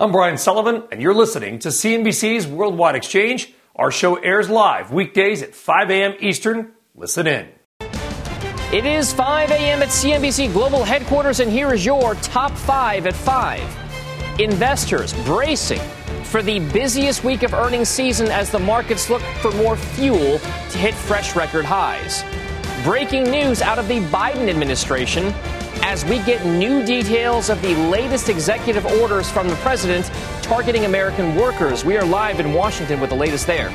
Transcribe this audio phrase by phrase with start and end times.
[0.00, 3.52] I'm Brian Sullivan, and you're listening to CNBC's Worldwide Exchange.
[3.74, 6.14] Our show airs live weekdays at 5 a.m.
[6.20, 6.70] Eastern.
[6.94, 7.48] Listen in.
[8.72, 9.82] It is 5 a.m.
[9.82, 14.38] at CNBC Global Headquarters, and here is your top five at 5.
[14.38, 15.80] Investors bracing
[16.22, 20.78] for the busiest week of earnings season as the markets look for more fuel to
[20.78, 22.22] hit fresh record highs.
[22.84, 25.34] Breaking news out of the Biden administration
[25.82, 30.06] as we get new details of the latest executive orders from the president
[30.42, 31.84] targeting American workers.
[31.84, 33.68] We are live in Washington with the latest there.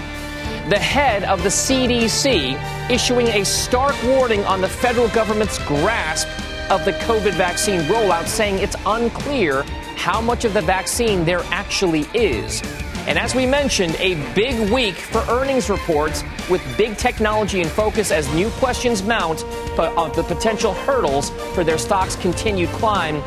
[0.69, 6.27] The head of the CDC issuing a stark warning on the federal government's grasp
[6.69, 9.63] of the COVID vaccine rollout, saying it's unclear
[9.95, 12.61] how much of the vaccine there actually is.
[13.05, 18.11] And as we mentioned, a big week for earnings reports with big technology in focus
[18.11, 23.17] as new questions mount of uh, the potential hurdles for their stock's continued climb.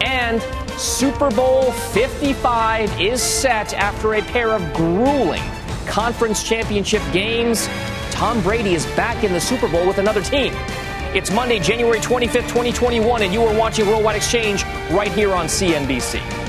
[0.00, 0.40] And
[0.80, 5.42] Super Bowl 55 is set after a pair of grueling
[5.86, 7.68] conference championship games.
[8.10, 10.54] Tom Brady is back in the Super Bowl with another team.
[11.12, 16.39] It's Monday, January 25th, 2021, and you are watching Worldwide Exchange right here on CNBC.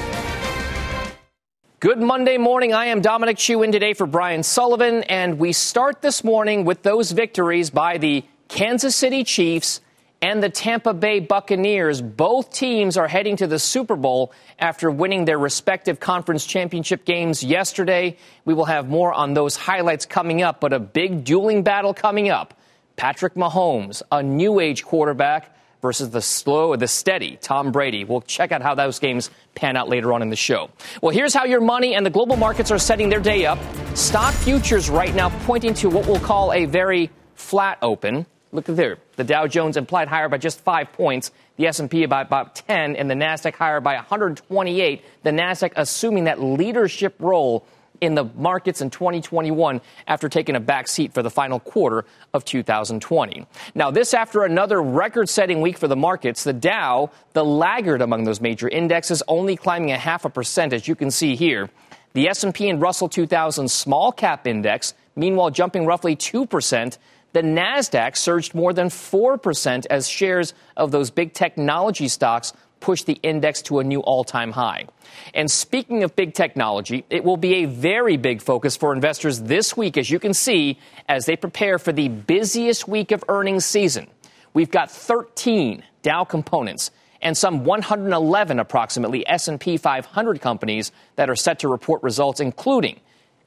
[1.82, 2.76] Good Monday morning.
[2.76, 6.84] I am Dominic Chu in today for Brian Sullivan, and we start this morning with
[6.84, 9.82] those victories by the Kansas City Chiefs
[10.22, 12.00] and the Tampa Bay Buccaneers.
[12.00, 17.44] Both teams are heading to the Super Bowl after winning their respective conference championship games
[17.44, 18.16] yesterday.
[18.46, 22.30] We will have more on those highlights coming up, but a big dueling battle coming
[22.30, 22.54] up.
[22.96, 28.04] Patrick Mahomes, a new age quarterback versus the slow, the steady Tom Brady.
[28.04, 30.70] We'll check out how those games pan out later on in the show.
[31.02, 33.60] Well, here's how your money and the global markets are setting their day up.
[33.96, 38.26] Stock futures right now pointing to what we'll call a very flat open.
[38.54, 38.98] Look at there.
[39.16, 41.32] The Dow Jones implied higher by just five points.
[41.58, 45.04] The S&P by about 10 and the Nasdaq higher by 128.
[45.24, 47.66] The Nasdaq assuming that leadership role
[48.02, 52.04] in the markets in 2021 after taking a back seat for the final quarter
[52.34, 53.46] of 2020.
[53.76, 58.24] Now, this after another record setting week for the markets, the Dow, the laggard among
[58.24, 61.70] those major indexes, only climbing a half a percent, as you can see here.
[62.14, 66.98] The S&P and Russell 2000 small cap index, meanwhile, jumping roughly 2%.
[67.34, 72.52] The NASDAQ surged more than 4% as shares of those big technology stocks
[72.82, 74.88] push the index to a new all time high.
[75.34, 79.78] And speaking of big technology, it will be a very big focus for investors this
[79.78, 80.78] week, as you can see,
[81.08, 84.08] as they prepare for the busiest week of earnings season.
[84.54, 91.60] We've got 13 Dow components and some 111 approximately S&P 500 companies that are set
[91.60, 93.00] to report results including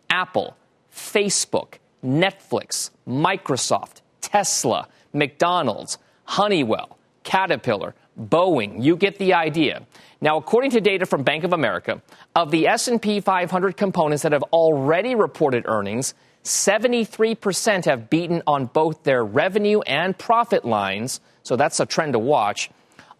[0.09, 0.57] Apple,
[0.93, 1.75] Facebook,
[2.05, 8.83] Netflix, Microsoft, Tesla, McDonald's, Honeywell, Caterpillar, Boeing.
[8.83, 9.87] You get the idea.
[10.21, 12.01] Now, according to data from Bank of America,
[12.35, 16.15] of the S&P 500 components that have already reported earnings,
[16.45, 22.19] 73% have beaten on both their revenue and profit lines, so that's a trend to
[22.19, 22.71] watch.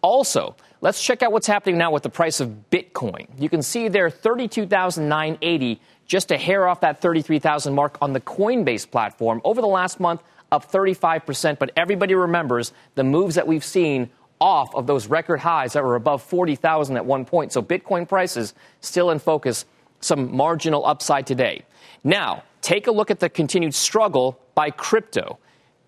[0.01, 3.27] Also, let's check out what's happening now with the price of Bitcoin.
[3.39, 8.89] You can see there 32,980, just a hair off that 33,000 mark on the Coinbase
[8.89, 14.11] platform over the last month, up 35%, but everybody remembers the moves that we've seen
[14.45, 17.51] off of those record highs that were above 40,000 at one point.
[17.51, 19.65] So Bitcoin prices still in focus,
[20.01, 21.63] some marginal upside today.
[22.03, 25.39] Now, take a look at the continued struggle by crypto.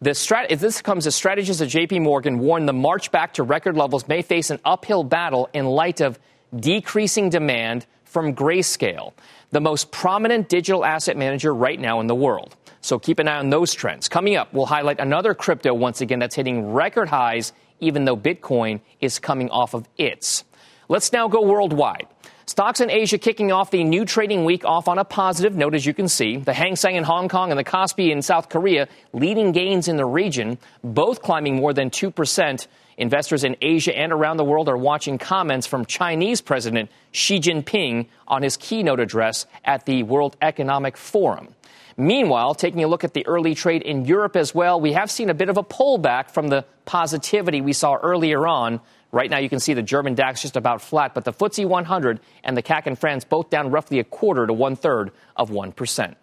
[0.01, 4.07] Strat- this comes as strategists at JP Morgan warn the march back to record levels
[4.07, 6.18] may face an uphill battle in light of
[6.56, 9.13] decreasing demand from Grayscale,
[9.51, 12.56] the most prominent digital asset manager right now in the world.
[12.81, 14.07] So keep an eye on those trends.
[14.07, 18.81] Coming up, we'll highlight another crypto once again that's hitting record highs even though Bitcoin
[19.00, 20.44] is coming off of its.
[20.89, 22.07] Let's now go worldwide.
[22.45, 25.85] Stocks in Asia kicking off the new trading week off on a positive note, as
[25.85, 26.38] you can see.
[26.38, 29.97] The Hang Seng in Hong Kong and the Kospi in South Korea leading gains in
[29.97, 32.68] the region, both climbing more than 2%.
[32.97, 38.07] Investors in Asia and around the world are watching comments from Chinese President Xi Jinping
[38.27, 41.50] on his keynote address at the World Economic Forum.
[41.97, 45.29] Meanwhile, taking a look at the early trade in Europe as well, we have seen
[45.29, 48.79] a bit of a pullback from the positivity we saw earlier on
[49.11, 52.19] Right now, you can see the German DAX just about flat, but the FTSE 100
[52.44, 56.15] and the CAC in France both down roughly a quarter to one third of 1%.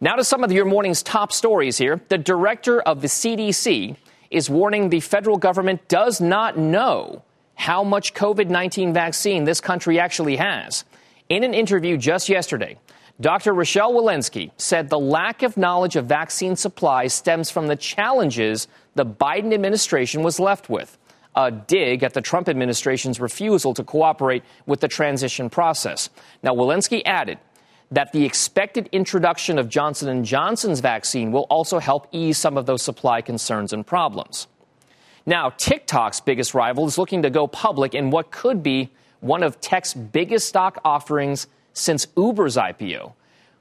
[0.00, 2.00] Now to some of your morning's top stories here.
[2.08, 3.96] The director of the CDC
[4.30, 7.22] is warning the federal government does not know
[7.54, 10.84] how much COVID 19 vaccine this country actually has.
[11.28, 12.78] In an interview just yesterday,
[13.18, 13.54] Dr.
[13.54, 19.06] Rochelle Walensky said the lack of knowledge of vaccine supply stems from the challenges the
[19.06, 20.98] Biden administration was left with.
[21.34, 26.10] A dig at the Trump administration's refusal to cooperate with the transition process.
[26.42, 27.38] Now, Walensky added
[27.90, 32.66] that the expected introduction of Johnson & Johnson's vaccine will also help ease some of
[32.66, 34.46] those supply concerns and problems.
[35.24, 38.90] Now, TikTok's biggest rival is looking to go public in what could be
[39.20, 41.46] one of tech's biggest stock offerings
[41.76, 43.12] since Uber's IPO.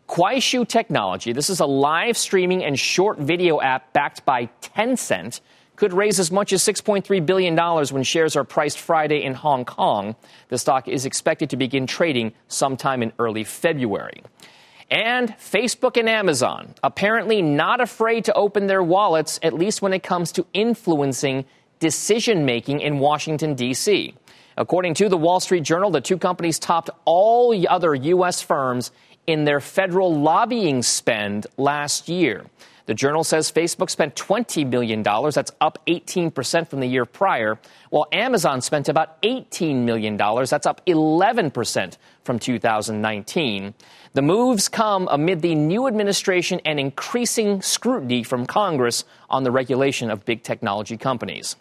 [0.08, 5.42] Kuaishou Technology, this is a live streaming and short video app backed by Tencent,
[5.76, 10.16] could raise as much as $6.3 billion when shares are priced Friday in Hong Kong.
[10.48, 14.24] The stock is expected to begin trading sometime in early February.
[14.90, 20.04] And Facebook and Amazon, apparently not afraid to open their wallets, at least when it
[20.04, 21.44] comes to influencing
[21.80, 24.14] decision making in Washington, D.C.
[24.58, 28.42] According to the Wall Street Journal, the two companies topped all other U.S.
[28.42, 28.92] firms
[29.28, 32.46] in their federal lobbying spend last year.
[32.86, 35.02] The journal says Facebook spent $20 million.
[35.02, 37.58] That's up 18% from the year prior,
[37.90, 40.18] while Amazon spent about $18 million.
[40.18, 43.74] That's up 11% from 2019.
[44.14, 50.12] The moves come amid the new administration and increasing scrutiny from Congress on the regulation
[50.12, 51.56] of big technology companies.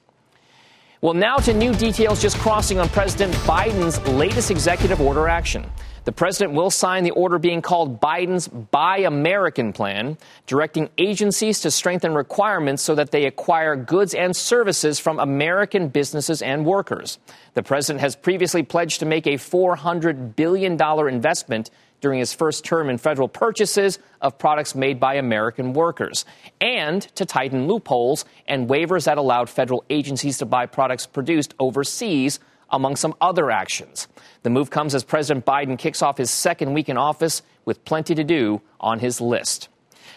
[1.04, 5.70] Well, now to new details just crossing on President Biden's latest executive order action.
[6.06, 10.16] The president will sign the order being called Biden's Buy American plan,
[10.46, 16.40] directing agencies to strengthen requirements so that they acquire goods and services from American businesses
[16.40, 17.18] and workers.
[17.52, 22.90] The president has previously pledged to make a $400 billion investment during his first term
[22.90, 26.24] in federal purchases of products made by American workers,
[26.60, 32.40] and to tighten loopholes and waivers that allowed federal agencies to buy products produced overseas,
[32.70, 34.08] among some other actions.
[34.42, 38.14] The move comes as President Biden kicks off his second week in office with plenty
[38.14, 39.68] to do on his list.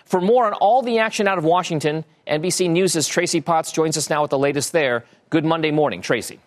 [0.06, 4.10] For more on all the action out of Washington, NBC News' Tracy Potts joins us
[4.10, 5.06] now with the latest there.
[5.30, 6.40] Good Monday morning, Tracy.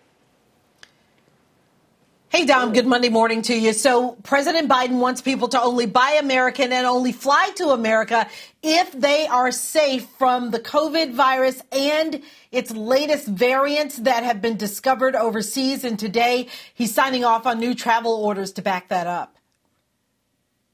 [2.31, 3.73] Hey, Dom, good Monday morning to you.
[3.73, 8.25] So, President Biden wants people to only buy American and only fly to America
[8.63, 14.55] if they are safe from the COVID virus and its latest variants that have been
[14.55, 15.83] discovered overseas.
[15.83, 19.35] And today, he's signing off on new travel orders to back that up.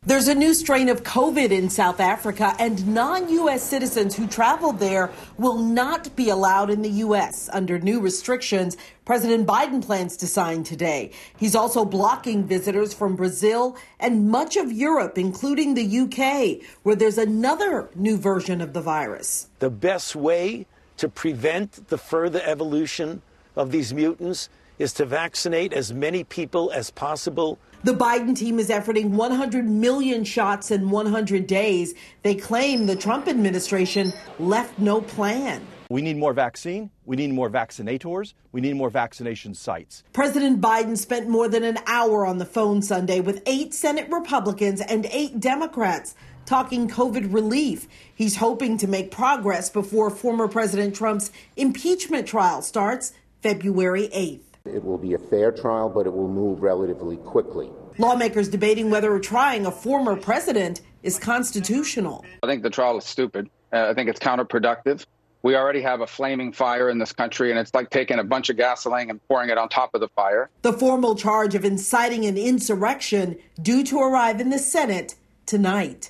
[0.08, 3.62] There's a new strain of COVID in South Africa, and non U.S.
[3.62, 7.50] citizens who traveled there will not be allowed in the U.S.
[7.52, 11.12] under new restrictions President Biden plans to sign today.
[11.36, 17.18] He's also blocking visitors from Brazil and much of Europe, including the U.K., where there's
[17.18, 19.50] another new version of the virus.
[19.60, 23.22] The best way to prevent the further evolution
[23.58, 24.48] of these mutants
[24.80, 30.24] is to vaccinate as many people as possible the Biden team is efforting 100 million
[30.24, 31.94] shots in 100 days.
[32.24, 35.66] They claim the Trump administration left no plan.
[35.90, 36.90] We need more vaccine.
[37.06, 38.34] We need more vaccinators.
[38.52, 40.04] We need more vaccination sites.
[40.12, 44.82] President Biden spent more than an hour on the phone Sunday with eight Senate Republicans
[44.82, 46.16] and eight Democrats
[46.46, 47.88] talking COVID relief.
[48.14, 54.47] He's hoping to make progress before former President Trump's impeachment trial starts February 8th.
[54.68, 57.70] It will be a fair trial, but it will move relatively quickly.
[57.98, 62.26] Lawmakers debating whether trying a former president is constitutional.
[62.44, 63.50] I think the trial is stupid.
[63.74, 65.06] Uh, I think it's counterproductive.
[65.44, 68.50] We already have a flaming fire in this country, and it's like taking a bunch
[68.50, 70.50] of gasoline and pouring it on top of the fire.
[70.62, 76.10] The formal charge of inciting an insurrection due to arrive in the Senate tonight.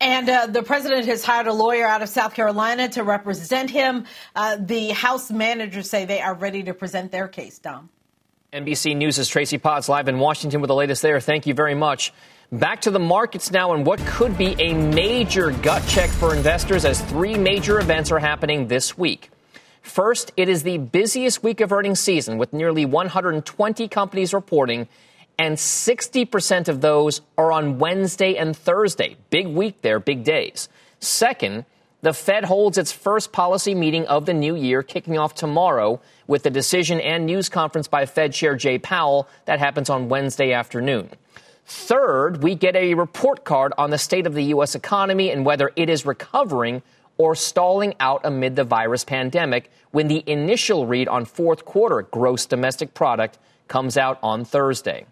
[0.00, 4.04] And uh, the president has hired a lawyer out of South Carolina to represent him.
[4.34, 7.88] Uh, the House managers say they are ready to present their case, Dom.
[8.52, 11.18] NBC News' is Tracy Potts live in Washington with the latest there.
[11.20, 12.12] Thank you very much.
[12.52, 16.84] Back to the markets now, and what could be a major gut check for investors
[16.84, 19.30] as three major events are happening this week.
[19.82, 24.88] First, it is the busiest week of earnings season with nearly 120 companies reporting
[25.38, 29.16] and 60% of those are on Wednesday and Thursday.
[29.30, 30.68] Big week there, big days.
[30.98, 31.66] Second,
[32.00, 36.42] the Fed holds its first policy meeting of the new year, kicking off tomorrow with
[36.42, 41.10] the decision and news conference by Fed Chair Jay Powell that happens on Wednesday afternoon.
[41.66, 44.74] Third, we get a report card on the state of the U.S.
[44.74, 46.82] economy and whether it is recovering
[47.18, 52.46] or stalling out amid the virus pandemic when the initial read on fourth quarter gross
[52.46, 53.38] domestic product
[53.68, 55.06] comes out on Thursday.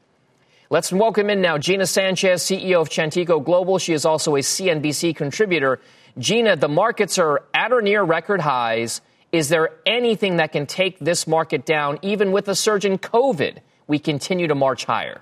[0.71, 3.79] Let's welcome in now Gina Sanchez, CEO of Chantico Global.
[3.79, 5.79] She is also a CNBC contributor.
[6.17, 9.03] Gina, the markets are at or near record highs.
[9.31, 13.59] Is there anything that can take this market down, even with a surge in COVID?
[13.89, 15.21] We continue to march higher.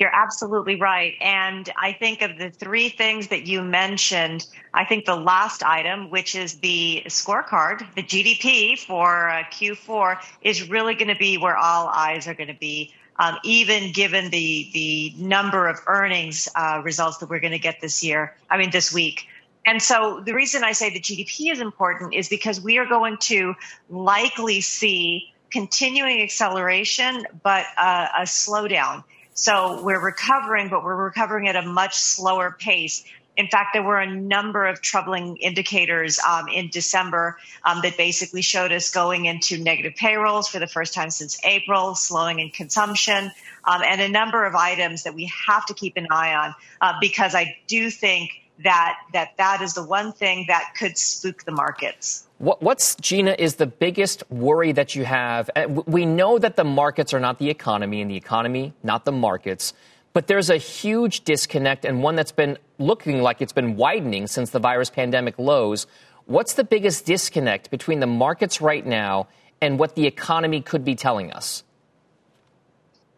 [0.00, 1.14] You're absolutely right.
[1.20, 6.10] And I think of the three things that you mentioned, I think the last item,
[6.10, 11.56] which is the scorecard, the GDP for uh, Q4, is really going to be where
[11.56, 12.92] all eyes are going to be.
[13.18, 17.80] Um, even given the the number of earnings uh, results that we're going to get
[17.80, 19.26] this year, I mean this week.
[19.66, 23.16] And so the reason I say the GDP is important is because we are going
[23.22, 23.54] to
[23.90, 29.02] likely see continuing acceleration, but uh, a slowdown.
[29.34, 33.04] So we're recovering, but we're recovering at a much slower pace.
[33.36, 38.42] In fact, there were a number of troubling indicators um, in December um, that basically
[38.42, 43.30] showed us going into negative payrolls for the first time since April, slowing in consumption,
[43.64, 46.94] um, and a number of items that we have to keep an eye on uh,
[47.00, 48.30] because I do think
[48.64, 52.26] that that that is the one thing that could spook the markets.
[52.38, 55.50] What, what's, Gina, is the biggest worry that you have?
[55.56, 59.12] Uh, we know that the markets are not the economy, and the economy, not the
[59.12, 59.72] markets.
[60.16, 64.48] But there's a huge disconnect, and one that's been looking like it's been widening since
[64.48, 65.86] the virus pandemic lows.
[66.24, 69.28] What's the biggest disconnect between the markets right now
[69.60, 71.64] and what the economy could be telling us?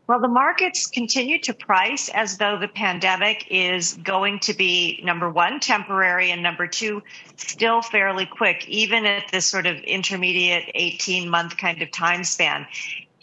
[0.08, 5.30] Well, the markets continue to price as though the pandemic is going to be number
[5.30, 7.04] one, temporary, and number two,
[7.36, 12.66] still fairly quick, even at this sort of intermediate 18 month kind of time span.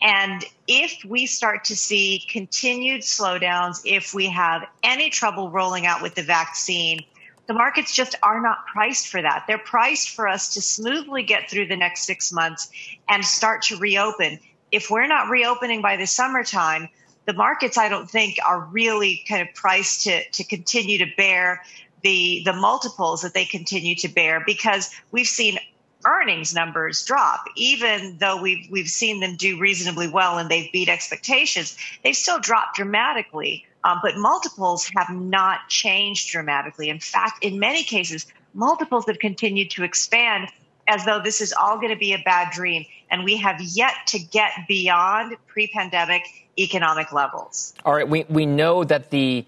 [0.02, 6.02] And if we start to see continued slowdowns, if we have any trouble rolling out
[6.02, 7.04] with the vaccine,
[7.48, 9.46] the markets just are not priced for that.
[9.48, 12.70] They're priced for us to smoothly get through the next six months
[13.08, 14.40] and start to reopen
[14.76, 16.90] if we're not reopening by the summertime,
[17.26, 21.64] the markets, I don't think, are really kind of priced to, to continue to bear
[22.04, 25.58] the, the multiples that they continue to bear because we've seen
[26.06, 27.46] earnings numbers drop.
[27.56, 32.40] Even though we've, we've seen them do reasonably well and they've beat expectations, they've still
[32.40, 33.66] dropped dramatically.
[33.84, 36.90] Um, but multiples have not changed dramatically.
[36.90, 40.50] In fact, in many cases, multiples have continued to expand
[40.88, 42.86] as though this is all going to be a bad dream.
[43.12, 46.24] And we have yet to get beyond pre pandemic
[46.58, 47.74] economic levels.
[47.86, 48.08] All right.
[48.08, 49.46] We, we know that the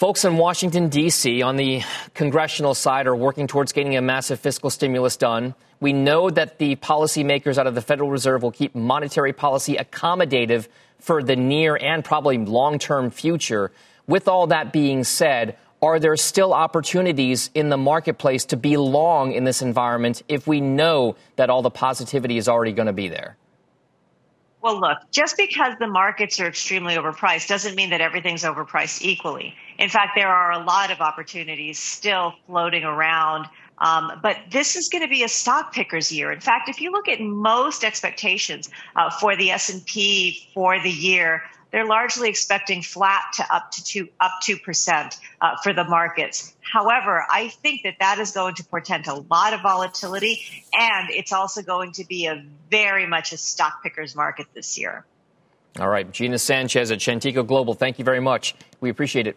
[0.00, 1.82] folks in Washington, D.C., on the
[2.14, 5.54] congressional side, are working towards getting a massive fiscal stimulus done.
[5.78, 10.68] We know that the policymakers out of the Federal Reserve will keep monetary policy accommodative
[11.00, 13.72] for the near and probably long term future.
[14.06, 19.32] With all that being said, are there still opportunities in the marketplace to be long
[19.32, 23.08] in this environment if we know that all the positivity is already going to be
[23.08, 23.36] there?
[24.62, 29.54] Well, look, just because the markets are extremely overpriced doesn't mean that everything's overpriced equally.
[29.80, 33.46] In fact, there are a lot of opportunities still floating around.
[33.78, 36.30] Um, but this is going to be a stock pickers year.
[36.30, 41.42] In fact, if you look at most expectations uh, for the S&P for the year,
[41.72, 46.54] they're largely expecting flat to up to two up two percent uh, for the markets.
[46.60, 50.42] However, I think that that is going to portend a lot of volatility,
[50.74, 55.06] and it's also going to be a very much a stock pickers market this year.
[55.78, 57.74] All right, Gina Sanchez at Chantico Global.
[57.74, 58.56] Thank you very much.
[58.80, 59.36] We appreciate it.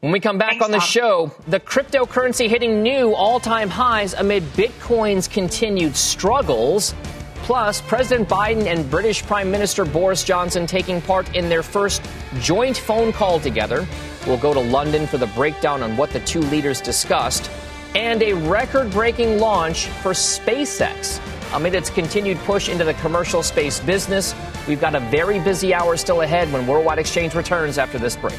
[0.00, 0.86] When we come back Thanks, on the Tom.
[0.86, 6.94] show, the cryptocurrency hitting new all time highs amid Bitcoin's continued struggles.
[7.42, 12.00] Plus, President Biden and British Prime Minister Boris Johnson taking part in their first
[12.38, 13.88] joint phone call together.
[14.24, 17.50] We'll go to London for the breakdown on what the two leaders discussed.
[17.96, 21.20] And a record breaking launch for SpaceX.
[21.54, 24.32] Amid its continued push into the commercial space business,
[24.68, 28.38] we've got a very busy hour still ahead when Worldwide Exchange returns after this break.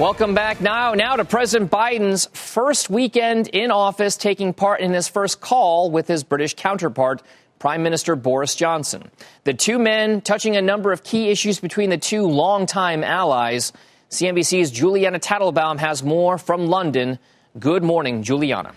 [0.00, 0.94] Welcome back now.
[0.94, 6.08] Now to President Biden's first weekend in office, taking part in his first call with
[6.08, 7.22] his British counterpart,
[7.58, 9.10] Prime Minister Boris Johnson.
[9.44, 13.74] The two men touching a number of key issues between the two longtime allies.
[14.08, 17.18] CNBC's Julianna Tatelbaum has more from London.
[17.58, 18.72] Good morning, Julianna.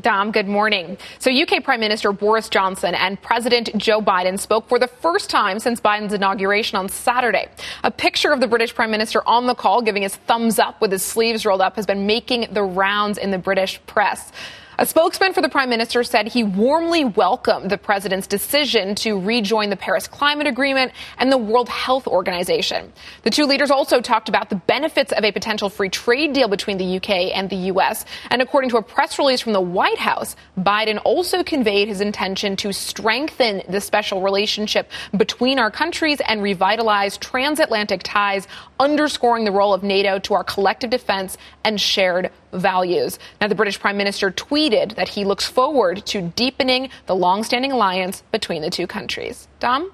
[0.00, 0.98] Dom, good morning.
[1.18, 5.58] So, UK Prime Minister Boris Johnson and President Joe Biden spoke for the first time
[5.58, 7.48] since Biden's inauguration on Saturday.
[7.84, 10.90] A picture of the British Prime Minister on the call, giving his thumbs up with
[10.90, 14.32] his sleeves rolled up, has been making the rounds in the British press.
[14.76, 19.70] A spokesman for the prime minister said he warmly welcomed the president's decision to rejoin
[19.70, 22.92] the Paris Climate Agreement and the World Health Organization.
[23.22, 26.78] The two leaders also talked about the benefits of a potential free trade deal between
[26.78, 28.04] the UK and the US.
[28.30, 32.56] And according to a press release from the White House, Biden also conveyed his intention
[32.56, 38.48] to strengthen the special relationship between our countries and revitalize transatlantic ties,
[38.80, 43.18] underscoring the role of NATO to our collective defense and shared values.
[43.40, 48.22] Now, the British Prime Minister tweeted that he looks forward to deepening the long-standing alliance
[48.32, 49.48] between the two countries.
[49.60, 49.92] Dom?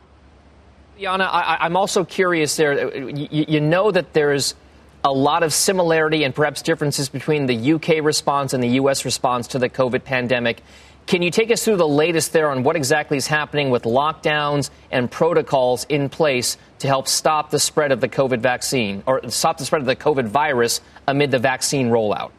[0.98, 2.72] Yana, I, am also curious there.
[2.72, 4.54] Uh, you, you know that there's
[5.02, 9.48] a lot of similarity and perhaps differences between the UK response and the US response
[9.48, 10.62] to the COVID pandemic.
[11.06, 14.70] Can you take us through the latest there on what exactly is happening with lockdowns
[14.90, 19.58] and protocols in place to help stop the spread of the COVID vaccine or stop
[19.58, 22.30] the spread of the COVID virus amid the vaccine rollout?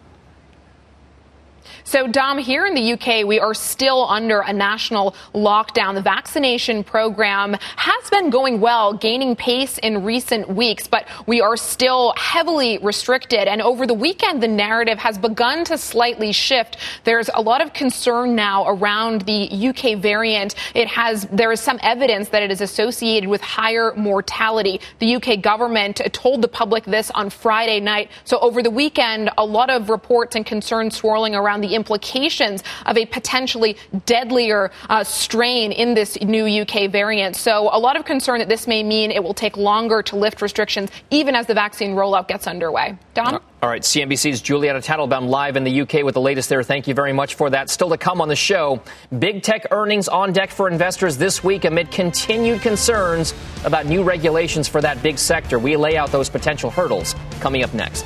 [1.83, 5.95] So, Dom, here in the UK, we are still under a national lockdown.
[5.95, 11.57] The vaccination program has been going well, gaining pace in recent weeks, but we are
[11.57, 13.47] still heavily restricted.
[13.47, 16.77] And over the weekend, the narrative has begun to slightly shift.
[17.03, 20.55] There's a lot of concern now around the UK variant.
[20.75, 24.81] It has, there is some evidence that it is associated with higher mortality.
[25.00, 28.11] The UK government told the public this on Friday night.
[28.23, 32.98] So over the weekend, a lot of reports and concerns swirling around the implications of
[32.98, 37.36] a potentially deadlier uh, strain in this new UK variant.
[37.36, 40.42] So a lot of concern that this may mean it will take longer to lift
[40.42, 42.98] restrictions, even as the vaccine rollout gets underway.
[43.14, 43.42] Don?
[43.62, 46.64] All right, CNBC's Julianna Tatelbaum live in the UK with the latest there.
[46.64, 47.70] Thank you very much for that.
[47.70, 48.81] Still to come on the show,
[49.20, 54.68] big tech earnings on deck for investors this week amid continued concerns about new regulations
[54.68, 55.60] for that big sector.
[55.60, 58.05] We lay out those potential hurdles coming up next.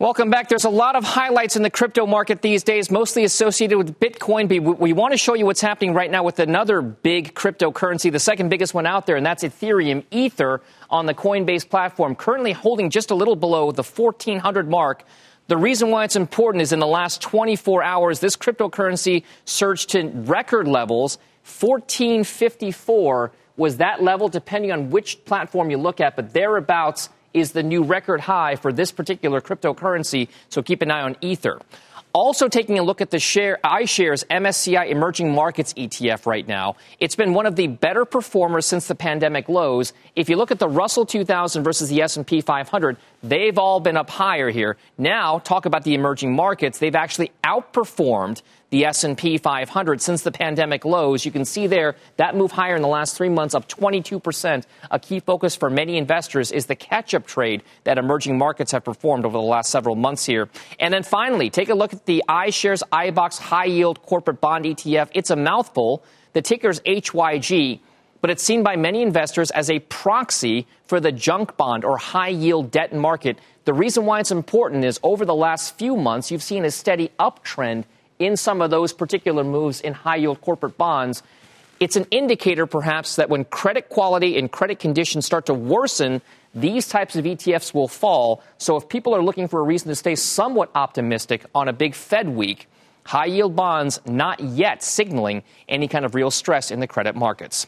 [0.00, 0.48] Welcome back.
[0.48, 4.48] There's a lot of highlights in the crypto market these days, mostly associated with Bitcoin.
[4.48, 8.20] But We want to show you what's happening right now with another big cryptocurrency, the
[8.20, 10.04] second biggest one out there, and that's Ethereum.
[10.12, 15.02] Ether on the Coinbase platform, currently holding just a little below the 1400 mark.
[15.48, 20.12] The reason why it's important is in the last 24 hours, this cryptocurrency surged to
[20.14, 21.18] record levels.
[21.42, 27.08] 1454 was that level, depending on which platform you look at, but thereabouts
[27.40, 30.28] is the new record high for this particular cryptocurrency.
[30.48, 31.60] So keep an eye on Ether.
[32.14, 37.14] Also, taking a look at the share iShares MSCI Emerging Markets ETF right now, it's
[37.14, 39.92] been one of the better performers since the pandemic lows.
[40.16, 44.08] If you look at the Russell 2000 versus the S&P 500, they've all been up
[44.08, 44.78] higher here.
[44.96, 46.78] Now, talk about the emerging markets.
[46.78, 51.24] They've actually outperformed the S&P 500 since the pandemic lows.
[51.24, 54.64] You can see there that move higher in the last 3 months up 22%.
[54.90, 59.24] A key focus for many investors is the catch-up trade that emerging markets have performed
[59.24, 60.48] over the last several months here.
[60.78, 65.08] And then finally, take a look at the iShares iBoxx high yield corporate bond ETF.
[65.14, 66.02] It's a mouthful.
[66.34, 67.80] The ticker's HYG
[68.20, 72.28] but it's seen by many investors as a proxy for the junk bond or high
[72.28, 73.38] yield debt market.
[73.64, 77.10] The reason why it's important is over the last few months, you've seen a steady
[77.18, 77.84] uptrend
[78.18, 81.22] in some of those particular moves in high yield corporate bonds,
[81.80, 86.20] it's an indicator perhaps that when credit quality and credit conditions start to worsen,
[86.54, 88.42] these types of ETFs will fall.
[88.58, 91.94] So if people are looking for a reason to stay somewhat optimistic on a big
[91.94, 92.66] Fed week,
[93.04, 97.66] high yield bonds not yet signaling any kind of real stress in the credit markets.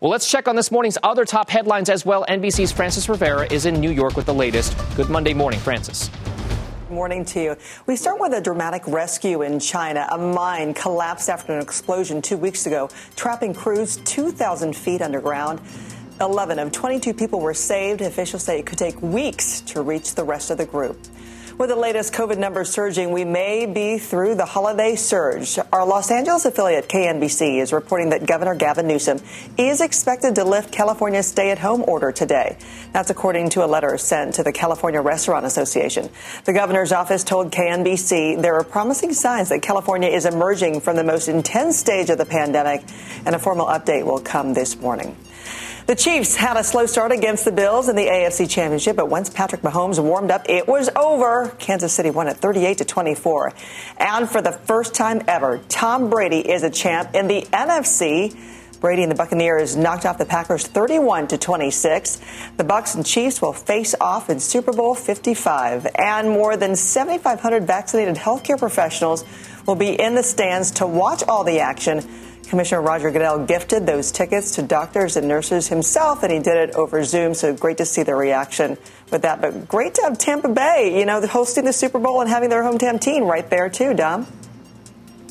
[0.00, 2.26] Well, let's check on this morning's other top headlines as well.
[2.28, 4.76] NBC's Frances Rivera is in New York with the latest.
[4.96, 6.10] Good Monday morning, Frances
[6.92, 7.56] morning to you.
[7.86, 10.06] We start with a dramatic rescue in China.
[10.10, 15.60] A mine collapsed after an explosion two weeks ago, trapping crews 2,000 feet underground.
[16.20, 18.02] 11 of 22 people were saved.
[18.02, 20.98] Officials say it could take weeks to reach the rest of the group.
[21.58, 25.58] With the latest COVID numbers surging, we may be through the holiday surge.
[25.70, 29.20] Our Los Angeles affiliate KNBC is reporting that Governor Gavin Newsom
[29.58, 32.56] is expected to lift California's stay at home order today.
[32.92, 36.08] That's according to a letter sent to the California Restaurant Association.
[36.46, 41.04] The governor's office told KNBC there are promising signs that California is emerging from the
[41.04, 42.82] most intense stage of the pandemic,
[43.26, 45.16] and a formal update will come this morning.
[45.84, 49.28] The Chiefs had a slow start against the Bills in the AFC Championship, but once
[49.28, 51.48] Patrick Mahomes warmed up, it was over.
[51.58, 53.52] Kansas City won at 38 to 24.
[53.98, 58.32] And for the first time ever, Tom Brady is a champ in the NFC.
[58.78, 62.20] Brady and the Buccaneers knocked off the Packers 31 to 26.
[62.56, 67.66] The Bucks and Chiefs will face off in Super Bowl 55, and more than 7,500
[67.66, 69.24] vaccinated healthcare professionals
[69.66, 72.08] will be in the stands to watch all the action.
[72.52, 76.74] Commissioner Roger Goodell gifted those tickets to doctors and nurses himself, and he did it
[76.74, 77.32] over Zoom.
[77.32, 78.76] So great to see the reaction
[79.10, 79.40] with that.
[79.40, 82.62] But great to have Tampa Bay, you know, hosting the Super Bowl and having their
[82.62, 84.26] hometown team right there, too, Dom.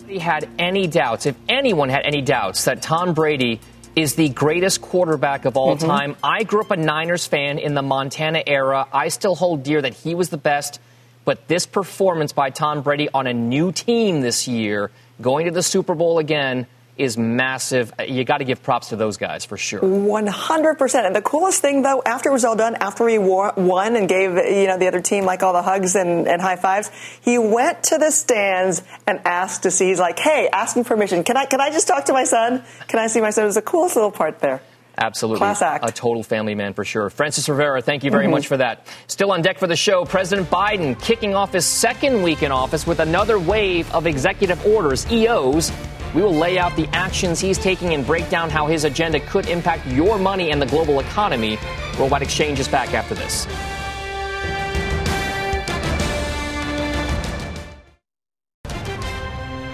[0.07, 3.59] He had any doubts, if anyone had any doubts, that Tom Brady
[3.95, 5.85] is the greatest quarterback of all mm-hmm.
[5.85, 6.15] time.
[6.23, 8.87] I grew up a Niners fan in the Montana era.
[8.91, 10.79] I still hold dear that he was the best.
[11.23, 14.89] But this performance by Tom Brady on a new team this year,
[15.21, 16.65] going to the Super Bowl again,
[16.97, 17.93] is massive.
[18.05, 19.79] You got to give props to those guys for sure.
[19.79, 21.05] 100%.
[21.05, 24.31] And the coolest thing, though, after it was all done, after he won and gave
[24.31, 27.83] you know the other team like all the hugs and, and high fives, he went
[27.85, 29.87] to the stands and asked to see.
[29.87, 31.23] He's like, "Hey, asking permission.
[31.23, 32.63] Can I can I just talk to my son?
[32.87, 34.61] Can I see my son?" It was the coolest little part there.
[34.97, 35.39] Absolutely.
[35.39, 35.89] Class act.
[35.89, 37.09] A total family man for sure.
[37.09, 38.31] Frances Rivera, thank you very mm-hmm.
[38.31, 38.85] much for that.
[39.07, 42.85] Still on deck for the show, President Biden kicking off his second week in office
[42.85, 45.71] with another wave of executive orders, EOs,
[46.13, 49.47] we will lay out the actions he's taking and break down how his agenda could
[49.47, 51.57] impact your money and the global economy.
[51.97, 53.47] Worldwide Exchange is back after this.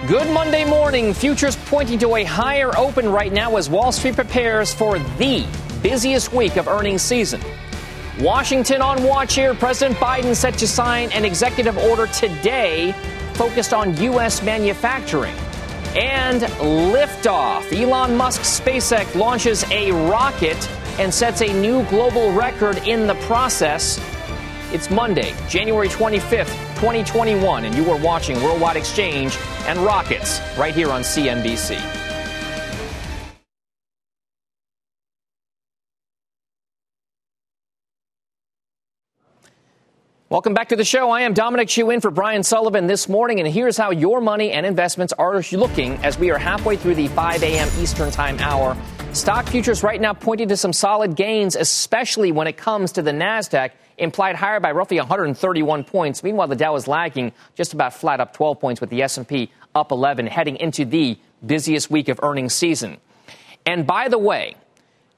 [0.08, 1.12] Good Monday morning.
[1.12, 5.46] Futures pointing to a higher open right now as Wall Street prepares for the
[5.82, 7.42] busiest week of earnings season.
[8.20, 9.54] Washington on watch here.
[9.54, 12.92] President Biden set to sign an executive order today
[13.34, 14.42] focused on U.S.
[14.42, 15.36] manufacturing
[15.96, 17.72] and liftoff.
[17.72, 23.98] Elon Musk's SpaceX launches a rocket and sets a new global record in the process.
[24.72, 30.90] It's Monday, January 25th, 2021, and you are watching Worldwide Exchange and Rockets right here
[30.90, 31.97] on CNBC.
[40.30, 41.08] Welcome back to the show.
[41.08, 44.52] I am Dominic Chu in for Brian Sullivan this morning, and here's how your money
[44.52, 47.66] and investments are looking as we are halfway through the 5 a.m.
[47.80, 48.76] Eastern Time hour.
[49.14, 53.10] Stock futures right now pointing to some solid gains, especially when it comes to the
[53.10, 56.22] NASDAQ, implied higher by roughly 131 points.
[56.22, 59.92] Meanwhile, the Dow is lagging just about flat up 12 points with the S&P up
[59.92, 62.98] 11 heading into the busiest week of earnings season.
[63.64, 64.56] And by the way,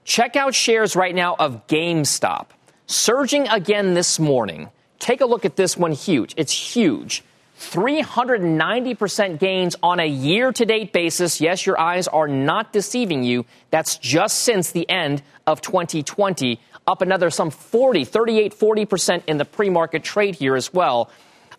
[0.05, 2.47] check out shares right now of GameStop
[2.87, 4.69] surging again this morning
[5.01, 6.35] Take a look at this one huge.
[6.37, 7.25] It's huge.
[7.59, 11.41] 390% gains on a year to date basis.
[11.41, 13.45] Yes, your eyes are not deceiving you.
[13.71, 16.61] That's just since the end of 2020.
[16.87, 21.11] Up another some 40, 38, 40% in the pre market trade here as well.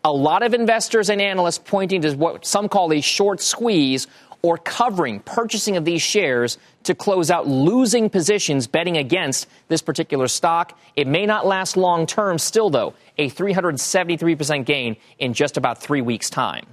[0.03, 4.07] A lot of investors and analysts pointing to what some call a short squeeze
[4.41, 10.27] or covering purchasing of these shares to close out losing positions betting against this particular
[10.27, 10.77] stock.
[10.95, 16.01] It may not last long term still, though, a 373% gain in just about three
[16.01, 16.65] weeks' time.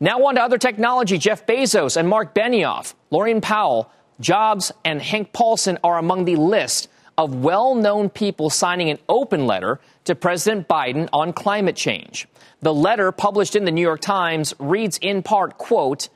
[0.00, 1.18] Now on to other technology.
[1.18, 6.88] Jeff Bezos and Marc Benioff, Laurene Powell, Jobs, and Hank Paulson are among the list
[7.18, 12.26] of well known people signing an open letter to President Biden on climate change.
[12.60, 16.08] The letter published in the New York Times reads in part, quote,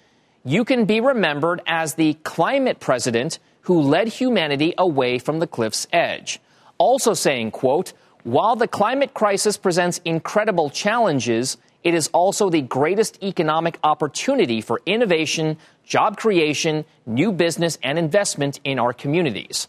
[0.44, 5.86] you can be remembered as the climate president who led humanity away from the cliff's
[5.92, 6.38] edge.
[6.76, 13.22] Also saying, quote, while the climate crisis presents incredible challenges, it is also the greatest
[13.22, 19.68] economic opportunity for innovation, job creation, new business, and investment in our communities.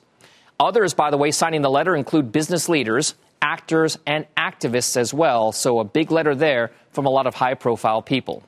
[0.60, 5.52] Others, by the way, signing the letter include business leaders, actors, and activists as well.
[5.52, 8.44] So a big letter there from a lot of high profile people.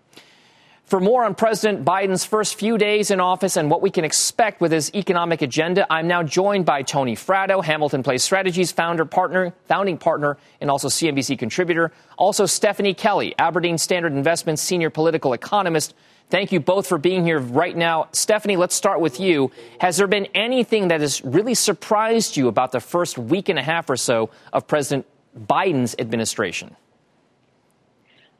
[0.87, 4.61] For more on President Biden's first few days in office and what we can expect
[4.61, 9.53] with his economic agenda, I'm now joined by Tony Fratto, Hamilton Place Strategies founder, partner,
[9.65, 11.91] founding partner, and also CNBC contributor.
[12.17, 15.93] Also, Stephanie Kelly, Aberdeen Standard Investments senior political economist.
[16.29, 18.07] Thank you both for being here right now.
[18.13, 19.51] Stephanie, let's start with you.
[19.81, 23.63] Has there been anything that has really surprised you about the first week and a
[23.63, 25.05] half or so of President
[25.37, 26.77] Biden's administration?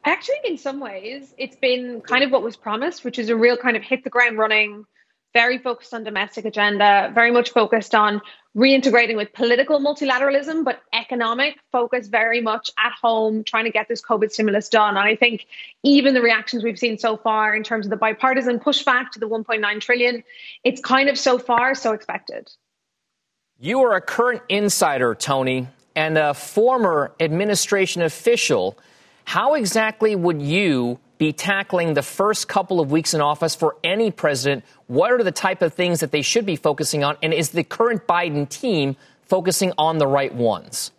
[0.06, 3.58] Actually, in some ways, it's been kind of what was promised, which is a real
[3.58, 4.86] kind of hit the ground running,
[5.34, 8.22] very focused on domestic agenda, very much focused on
[8.56, 14.02] reintegrating with political multilateralism, but economic focus very much at home, trying to get this
[14.02, 14.98] COVID stimulus done.
[14.98, 15.46] And I think
[15.84, 19.28] even the reactions we've seen so far in terms of the bipartisan pushback to the
[19.28, 20.24] 1.9 trillion,
[20.64, 22.50] it's kind of so far so expected.
[23.60, 28.78] You are a current insider, Tony, and a former administration official.
[29.28, 34.10] How exactly would you be tackling the first couple of weeks in office for any
[34.10, 34.64] president?
[34.88, 37.18] What are the type of things that they should be focusing on?
[37.22, 40.92] And is the current Biden team focusing on the right ones?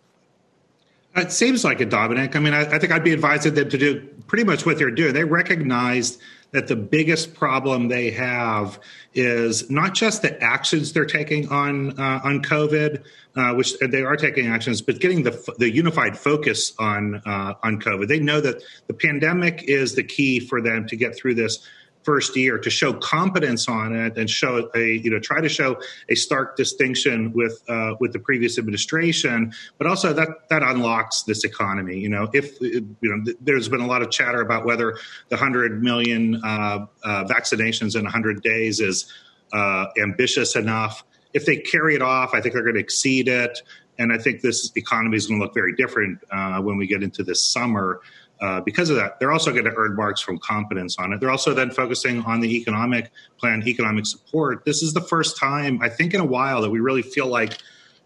[1.15, 2.35] It seems like it, Dominic.
[2.35, 4.91] I mean, I, I think I'd be advising them to do pretty much what they're
[4.91, 5.15] doing.
[5.15, 8.79] They recognized that the biggest problem they have
[9.13, 13.03] is not just the actions they're taking on uh, on COVID,
[13.35, 17.79] uh, which they are taking actions, but getting the the unified focus on uh, on
[17.79, 18.07] COVID.
[18.07, 21.67] They know that the pandemic is the key for them to get through this
[22.09, 25.79] first year to show competence on it and show a you know try to show
[26.09, 29.53] a stark distinction with uh, with the previous administration.
[29.77, 31.99] But also that that unlocks this economy.
[31.99, 34.97] You know if you know there's been a lot of chatter about whether
[35.29, 39.13] the 100 million uh, uh, vaccinations in 100 days is
[39.53, 41.03] uh, ambitious enough.
[41.35, 43.61] If they carry it off i think they're going to exceed it.
[43.99, 47.03] And i think this economy is going to look very different uh, when we get
[47.03, 48.01] into this summer
[48.41, 51.19] uh, because of that, they're also going to earn marks from competence on it.
[51.19, 54.63] They're also then focusing on the economic plan, economic support.
[54.65, 57.57] This is the first time I think in a while that we really feel like,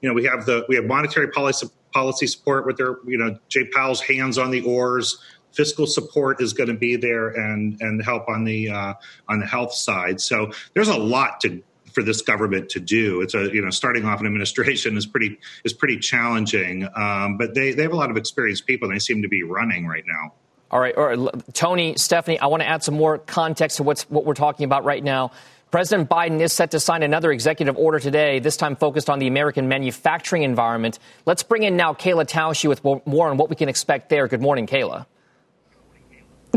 [0.01, 3.37] you know, we have the we have monetary policy policy support with their, you know,
[3.49, 5.19] Jay Powell's hands on the oars.
[5.51, 8.93] Fiscal support is going to be there and and help on the uh,
[9.29, 10.19] on the health side.
[10.19, 11.61] So there's a lot to
[11.93, 13.21] for this government to do.
[13.21, 17.53] It's a you know starting off an administration is pretty is pretty challenging, um, but
[17.53, 20.03] they they have a lot of experienced people and they seem to be running right
[20.05, 20.33] now.
[20.71, 24.03] All right, all right, Tony, Stephanie, I want to add some more context to what's
[24.09, 25.31] what we're talking about right now.
[25.69, 29.25] President Biden is set to sign another executive order today, this time focused on the
[29.25, 30.99] American manufacturing environment.
[31.25, 34.27] Let's bring in now Kayla Tausche with more on what we can expect there.
[34.27, 35.07] Good morning, Kayla.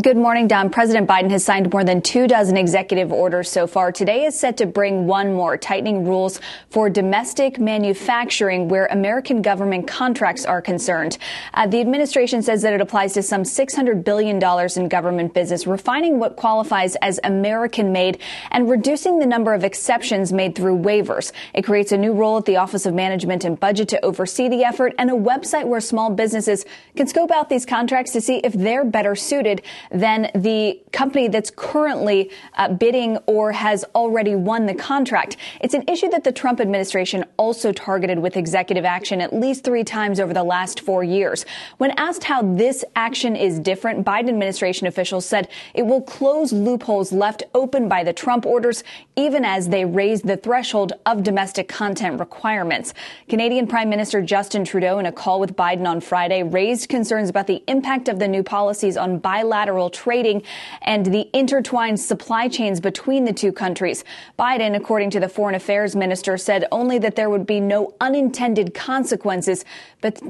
[0.02, 0.68] Good morning, Don.
[0.68, 3.90] President Biden has signed more than two dozen executive orders so far.
[3.90, 9.88] Today is set to bring one more, tightening rules for domestic manufacturing where American government
[9.88, 11.16] contracts are concerned.
[11.54, 14.36] Uh, the administration says that it applies to some $600 billion
[14.76, 20.30] in government business, refining what qualifies as American made and reducing the number of exceptions
[20.30, 21.32] made through waivers.
[21.54, 24.62] It creates a new role at the Office of Management and Budget to oversee the
[24.62, 28.52] effort and a website where small businesses can scope out these contracts to see if
[28.52, 34.74] they're better suited than the company that's currently uh, bidding or has already won the
[34.74, 35.36] contract.
[35.60, 39.84] It's an issue that the Trump administration also targeted with executive action at least three
[39.84, 41.44] times over the last four years.
[41.78, 47.12] When asked how this action is different, Biden administration officials said it will close loopholes
[47.12, 48.82] left open by the Trump orders,
[49.16, 52.94] even as they raise the threshold of domestic content requirements.
[53.28, 57.46] Canadian Prime Minister Justin Trudeau, in a call with Biden on Friday, raised concerns about
[57.46, 60.42] the impact of the new policies on bilateral bilateral trading
[60.82, 64.04] and the intertwined supply chains between the two countries.
[64.38, 68.72] Biden, according to the foreign affairs minister, said only that there would be no unintended
[68.72, 69.64] consequences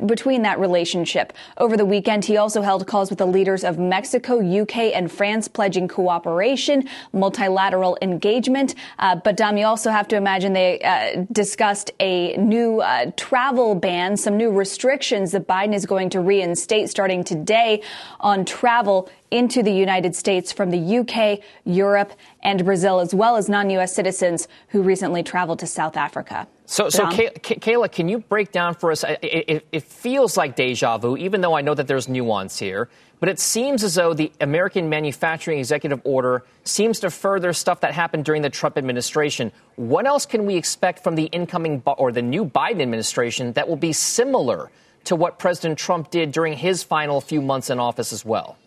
[0.07, 1.33] between that relationship.
[1.59, 5.49] Over the weekend, he also held calls with the leaders of Mexico, UK, and France,
[5.49, 8.75] pledging cooperation, multilateral engagement.
[8.99, 13.75] Uh, but Dom, you also have to imagine they uh, discussed a new uh, travel
[13.75, 17.83] ban, some new restrictions that Biden is going to reinstate starting today
[18.21, 22.13] on travel into the United States from the UK, Europe,
[22.43, 23.95] and Brazil, as well as non U.S.
[23.95, 26.47] citizens who recently traveled to South Africa.
[26.67, 29.05] So, so Kay- Kayla, can you break down for us?
[29.05, 32.89] It, it, it, feels like deja vu, even though I know that there's nuance here.
[33.19, 37.95] But it seems as though the American Manufacturing Executive Order seems to further stuff that
[37.95, 39.53] happened during the Trump administration.
[39.77, 43.77] What else can we expect from the incoming or the new Biden administration that will
[43.77, 44.71] be similar
[45.05, 48.59] to what President Trump did during his final few months in office as well?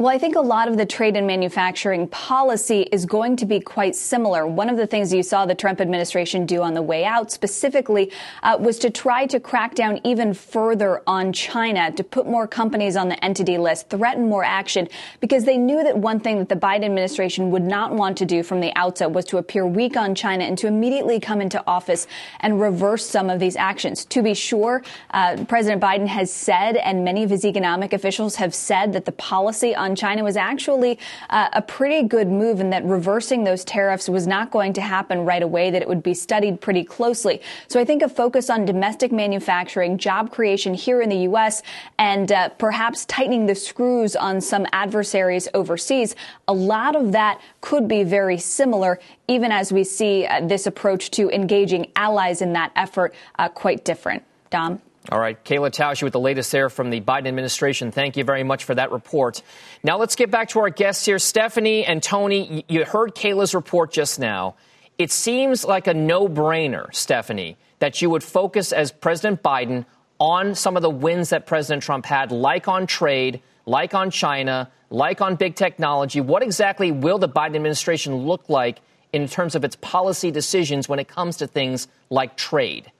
[0.00, 3.58] Well, I think a lot of the trade and manufacturing policy is going to be
[3.58, 4.46] quite similar.
[4.46, 8.12] One of the things you saw the Trump administration do on the way out specifically
[8.44, 12.94] uh, was to try to crack down even further on China, to put more companies
[12.94, 16.54] on the entity list, threaten more action, because they knew that one thing that the
[16.54, 20.14] Biden administration would not want to do from the outset was to appear weak on
[20.14, 22.06] China and to immediately come into office
[22.38, 24.04] and reverse some of these actions.
[24.04, 28.54] To be sure, uh, President Biden has said, and many of his economic officials have
[28.54, 30.98] said, that the policy on on China was actually
[31.30, 35.24] uh, a pretty good move and that reversing those tariffs was not going to happen
[35.24, 37.40] right away, that it would be studied pretty closely.
[37.68, 41.62] So I think a focus on domestic manufacturing, job creation here in the U.S.,
[41.98, 46.14] and uh, perhaps tightening the screws on some adversaries overseas,
[46.46, 51.10] a lot of that could be very similar, even as we see uh, this approach
[51.12, 54.22] to engaging allies in that effort uh, quite different.
[54.50, 54.80] Dom?
[55.10, 57.92] All right, Kayla Tausche with the latest there from the Biden administration.
[57.92, 59.42] Thank you very much for that report.
[59.82, 61.18] Now let's get back to our guests here.
[61.18, 64.56] Stephanie and Tony, you heard Kayla's report just now.
[64.98, 69.86] It seems like a no brainer, Stephanie, that you would focus as President Biden
[70.20, 74.70] on some of the wins that President Trump had, like on trade, like on China,
[74.90, 76.20] like on big technology.
[76.20, 78.80] What exactly will the Biden administration look like
[79.14, 82.92] in terms of its policy decisions when it comes to things like trade?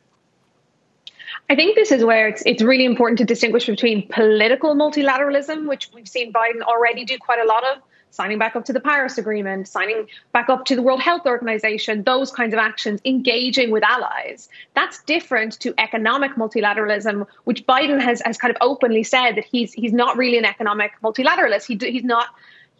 [1.50, 5.90] I think this is where it's it's really important to distinguish between political multilateralism, which
[5.94, 7.78] we've seen Biden already do quite a lot of,
[8.11, 12.02] signing back up to the Paris Agreement, signing back up to the World Health Organization,
[12.02, 14.50] those kinds of actions, engaging with allies.
[14.74, 19.72] That's different to economic multilateralism, which Biden has has kind of openly said that he's
[19.72, 21.66] he's not really an economic multilateralist.
[21.66, 22.26] He he's not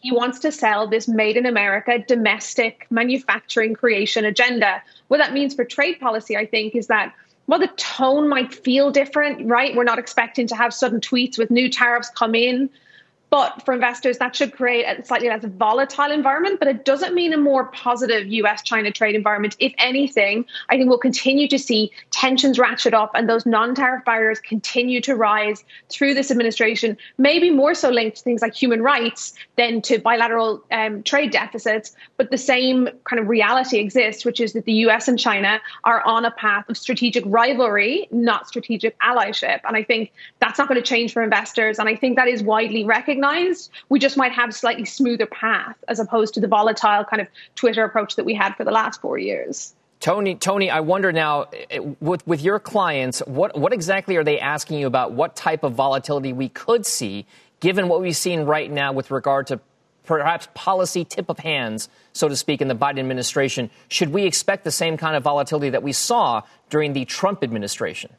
[0.00, 4.83] he wants to sell this made in America domestic manufacturing creation agenda.
[5.09, 7.14] What that means for trade policy, I think, is that
[7.49, 9.75] well, the tone might feel different, right?
[9.75, 12.71] We're not expecting to have sudden tweets with new tariffs come in.
[13.31, 17.35] But for investors, that should create a slightly less volatile environment, but it doesn't mean
[17.35, 19.55] a more positive US China trade environment.
[19.59, 24.05] If anything, I think we'll continue to see tensions ratchet up and those non tariff
[24.05, 28.83] barriers continue to rise through this administration, maybe more so linked to things like human
[28.83, 31.95] rights than to bilateral um, trade deficits.
[32.17, 36.01] But the same kind of reality exists, which is that the US and China are
[36.07, 39.61] on a path of strategic rivalry, not strategic allyship.
[39.64, 41.79] And I think that's not going to change for investors.
[41.79, 43.70] And I think that is widely recognized recognized.
[43.88, 47.28] We just might have a slightly smoother path as opposed to the volatile kind of
[47.54, 49.74] Twitter approach that we had for the last four years.
[50.00, 54.38] Tony, Tony, I wonder now, eh, with, with your clients, what, what exactly are they
[54.38, 55.12] asking you about?
[55.12, 57.26] What type of volatility we could see,
[57.59, 59.59] given what we've seen right now with regard to
[60.04, 63.70] perhaps policy tip of hands, so to speak, in the Biden administration?
[63.88, 68.11] Should we expect the same kind of volatility that we saw during the Trump administration?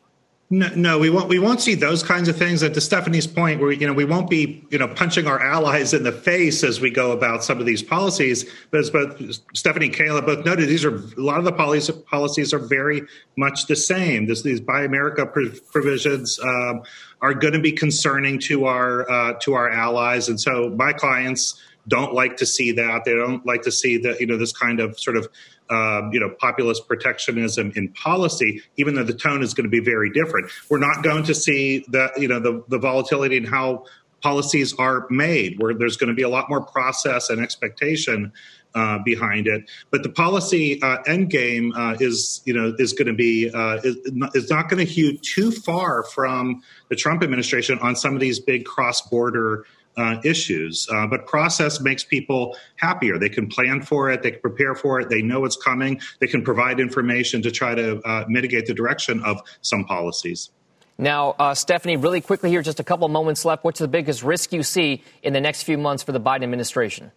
[0.52, 1.30] No, no, we won't.
[1.30, 2.64] We won't see those kinds of things.
[2.64, 5.94] And to Stephanie's point, where you know we won't be you know punching our allies
[5.94, 8.50] in the face as we go about some of these policies.
[8.72, 9.22] But as both
[9.54, 13.04] Stephanie and Kayla both noted, these are a lot of the policies policies are very
[13.38, 14.26] much the same.
[14.26, 16.82] This, these Buy America provisions um,
[17.22, 21.62] are going to be concerning to our uh, to our allies, and so my clients
[21.90, 23.04] don't like to see that.
[23.04, 25.28] They don't like to see that you know this kind of sort of
[25.70, 29.82] um, you know populist protectionism in policy, even though the tone is going to be
[29.82, 30.52] very different.
[30.70, 33.86] We're not going to see the you know the, the volatility in how
[34.22, 38.32] policies are made, where there's going to be a lot more process and expectation
[38.76, 39.70] uh, behind it.
[39.92, 43.80] But the policy uh, end game uh, is, you know, is going to be uh,
[43.84, 43.96] is,
[44.36, 48.40] is, not going to hew too far from the Trump administration on some of these
[48.40, 49.66] big cross border
[49.98, 50.88] uh, issues.
[50.92, 53.18] Uh, but process makes people happier.
[53.18, 56.28] They can plan for it, they can prepare for it, they know it's coming, they
[56.28, 60.52] can provide information to try to uh, mitigate the direction of some policies.
[60.98, 63.64] Now, uh, Stephanie, really quickly here, just a couple moments left.
[63.64, 67.12] What's the biggest risk you see in the next few months for the Biden administration?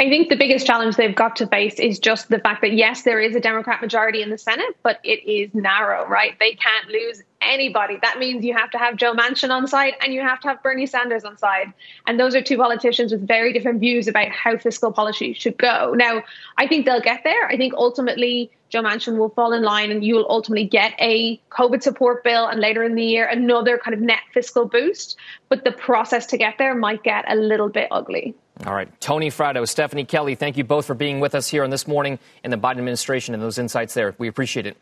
[0.00, 3.02] I think the biggest challenge they've got to face is just the fact that, yes,
[3.02, 6.36] there is a Democrat majority in the Senate, but it is narrow, right?
[6.40, 7.98] They can't lose anybody.
[8.02, 10.62] That means you have to have Joe Manchin on side and you have to have
[10.64, 11.72] Bernie Sanders on side.
[12.06, 15.94] And those are two politicians with very different views about how fiscal policy should go.
[15.94, 16.24] Now,
[16.58, 17.46] I think they'll get there.
[17.46, 21.40] I think ultimately Joe Manchin will fall in line and you will ultimately get a
[21.50, 25.16] COVID support bill and later in the year another kind of net fiscal boost.
[25.48, 28.34] But the process to get there might get a little bit ugly.
[28.64, 28.88] All right.
[29.00, 32.20] Tony Fratto, Stephanie Kelly, thank you both for being with us here on this morning
[32.44, 34.14] in the Biden administration and those insights there.
[34.18, 34.76] We appreciate it.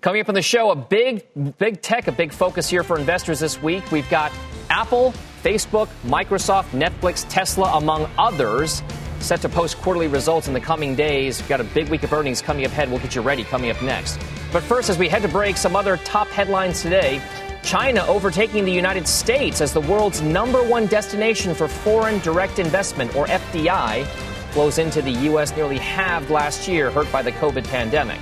[0.00, 1.26] Coming up on the show, a big,
[1.58, 3.92] big tech, a big focus here for investors this week.
[3.92, 4.32] We've got
[4.70, 8.82] Apple, Facebook, Microsoft, Netflix, Tesla, among others,
[9.18, 11.40] set to post quarterly results in the coming days.
[11.40, 12.88] We've got a big week of earnings coming up ahead.
[12.88, 14.18] We'll get you ready coming up next.
[14.50, 17.20] But first, as we head to break, some other top headlines today.
[17.62, 23.14] China overtaking the United States as the world's number one destination for foreign direct investment,
[23.14, 24.06] or FDI,
[24.52, 25.54] flows into the U.S.
[25.54, 28.18] nearly halved last year, hurt by the COVID pandemic.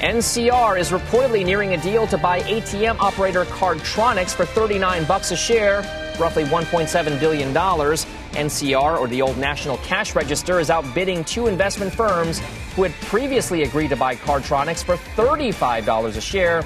[0.00, 5.36] NCR is reportedly nearing a deal to buy ATM operator Cardtronics for 39 bucks a
[5.36, 5.80] share,
[6.18, 8.06] roughly 1.7 billion dollars.
[8.32, 12.40] NCR, or the old National Cash Register, is outbidding two investment firms
[12.76, 16.64] who had previously agreed to buy Cardtronics for $35 a share,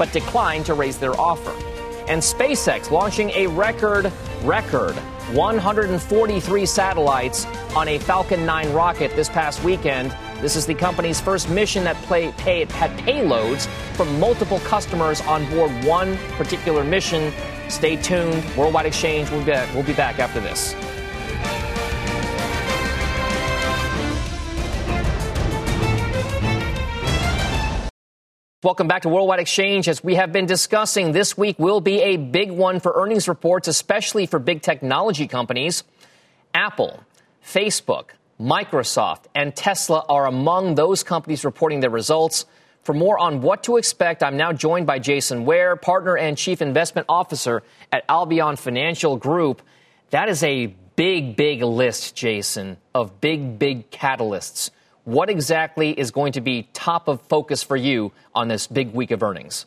[0.00, 1.52] but declined to raise their offer.
[2.08, 4.10] And SpaceX launching a record,
[4.42, 4.94] record
[5.34, 7.44] 143 satellites
[7.76, 10.16] on a Falcon 9 rocket this past weekend.
[10.40, 15.48] This is the company's first mission that play, pay, had payloads from multiple customers on
[15.50, 17.30] board one particular mission.
[17.68, 18.42] Stay tuned.
[18.56, 20.74] Worldwide Exchange, we'll be, we'll be back after this.
[28.62, 29.88] Welcome back to Worldwide Exchange.
[29.88, 33.68] As we have been discussing, this week will be a big one for earnings reports,
[33.68, 35.82] especially for big technology companies.
[36.52, 37.02] Apple,
[37.42, 42.44] Facebook, Microsoft, and Tesla are among those companies reporting their results.
[42.82, 46.60] For more on what to expect, I'm now joined by Jason Ware, partner and chief
[46.60, 49.62] investment officer at Albion Financial Group.
[50.10, 54.68] That is a big, big list, Jason, of big, big catalysts
[55.04, 59.10] what exactly is going to be top of focus for you on this big week
[59.10, 59.66] of earnings?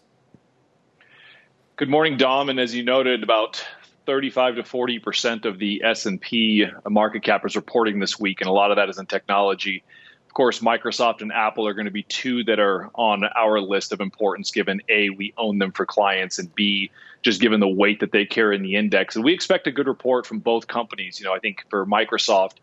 [1.75, 2.49] Good morning, Dom.
[2.49, 3.65] And as you noted, about
[4.05, 8.53] 35 to 40 percent of the S&P market cap is reporting this week, and a
[8.53, 9.83] lot of that is in technology.
[10.27, 13.91] Of course, Microsoft and Apple are going to be two that are on our list
[13.91, 16.89] of importance, given A, we own them for clients, and B,
[17.21, 19.15] just given the weight that they carry in the index.
[19.15, 21.19] And we expect a good report from both companies.
[21.19, 22.53] You know, I think for Microsoft,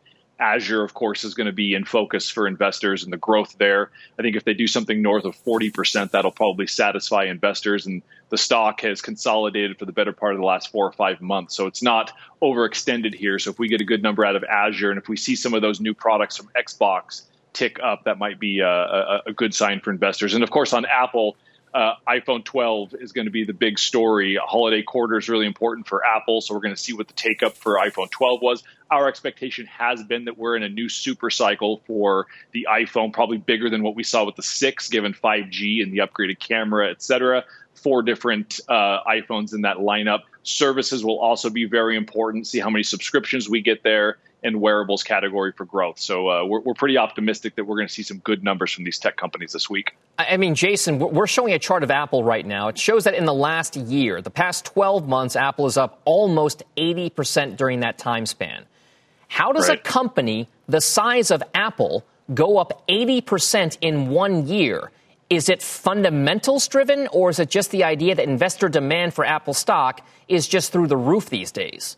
[0.40, 3.90] Azure, of course, is going to be in focus for investors and the growth there.
[4.18, 7.86] I think if they do something north of 40%, that'll probably satisfy investors.
[7.86, 11.20] And the stock has consolidated for the better part of the last four or five
[11.20, 11.54] months.
[11.54, 12.12] So it's not
[12.42, 13.38] overextended here.
[13.38, 15.52] So if we get a good number out of Azure and if we see some
[15.52, 17.22] of those new products from Xbox
[17.52, 20.34] tick up, that might be a, a, a good sign for investors.
[20.34, 21.36] And of course, on Apple,
[21.72, 24.38] uh, iPhone 12 is going to be the big story.
[24.42, 27.42] Holiday quarter is really important for Apple, so we're going to see what the take
[27.42, 28.62] up for iPhone 12 was.
[28.90, 33.38] Our expectation has been that we're in a new super cycle for the iPhone, probably
[33.38, 37.02] bigger than what we saw with the 6, given 5G and the upgraded camera, et
[37.02, 37.44] cetera.
[37.74, 40.20] Four different uh, iPhones in that lineup.
[40.42, 42.46] Services will also be very important.
[42.46, 45.98] See how many subscriptions we get there and wearables category for growth.
[45.98, 48.84] So uh, we're, we're pretty optimistic that we're going to see some good numbers from
[48.84, 49.96] these tech companies this week.
[50.18, 52.68] I mean, Jason, we're showing a chart of Apple right now.
[52.68, 56.62] It shows that in the last year, the past 12 months, Apple is up almost
[56.76, 58.66] 80% during that time span.
[59.28, 59.78] How does right.
[59.78, 64.90] a company the size of Apple go up 80% in one year?
[65.30, 69.54] Is it fundamentals driven, or is it just the idea that investor demand for Apple
[69.54, 71.96] stock is just through the roof these days?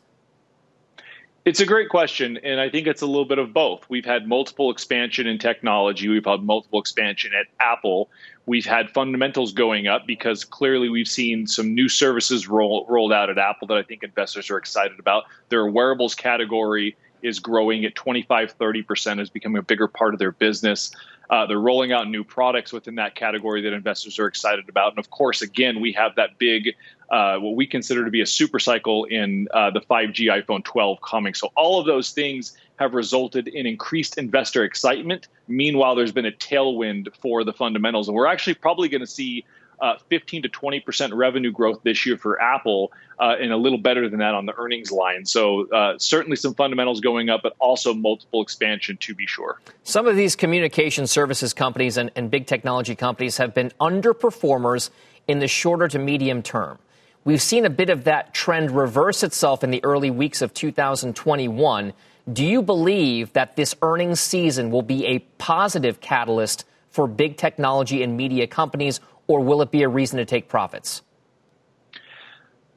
[1.44, 3.84] It's a great question, and I think it's a little bit of both.
[3.88, 6.08] We've had multiple expansion in technology.
[6.08, 8.10] We've had multiple expansion at Apple.
[8.46, 13.28] We've had fundamentals going up because clearly we've seen some new services roll, rolled out
[13.28, 15.24] at Apple that I think investors are excited about.
[15.48, 20.32] Their wearables category is growing at 25, 30%, is becoming a bigger part of their
[20.32, 20.92] business.
[21.32, 24.92] Uh, they're rolling out new products within that category that investors are excited about.
[24.92, 26.74] And of course, again, we have that big,
[27.10, 31.00] uh, what we consider to be a super cycle in uh, the 5G iPhone 12
[31.00, 31.32] coming.
[31.32, 35.28] So all of those things have resulted in increased investor excitement.
[35.48, 38.08] Meanwhile, there's been a tailwind for the fundamentals.
[38.08, 39.46] And we're actually probably going to see
[39.80, 43.78] uh, 15 to 20 percent revenue growth this year for Apple, uh, and a little
[43.78, 45.24] better than that on the earnings line.
[45.26, 49.60] So uh, certainly some fundamentals going up, but also multiple expansion to be sure.
[49.84, 54.90] Some of these communication services companies and, and big technology companies have been underperformers
[55.28, 56.78] in the shorter to medium term.
[57.24, 61.92] We've seen a bit of that trend reverse itself in the early weeks of 2021.
[62.32, 68.02] Do you believe that this earnings season will be a positive catalyst for big technology
[68.02, 69.00] and media companies,
[69.32, 71.00] or will it be a reason to take profits?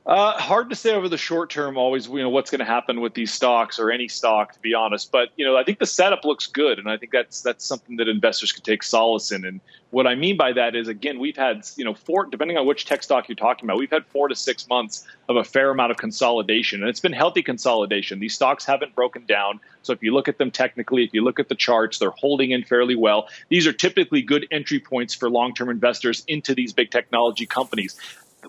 [0.05, 1.77] Uh, hard to say over the short term.
[1.77, 4.75] Always, you know, what's going to happen with these stocks or any stock, to be
[4.75, 5.11] honest.
[5.11, 7.95] But you know, I think the setup looks good, and I think that's that's something
[7.95, 9.45] that investors can take solace in.
[9.45, 12.67] And what I mean by that is, again, we've had you know four, depending on
[12.67, 15.71] which tech stock you're talking about, we've had four to six months of a fair
[15.71, 18.19] amount of consolidation, and it's been healthy consolidation.
[18.19, 19.59] These stocks haven't broken down.
[19.81, 22.51] So if you look at them technically, if you look at the charts, they're holding
[22.51, 23.27] in fairly well.
[23.49, 27.95] These are typically good entry points for long-term investors into these big technology companies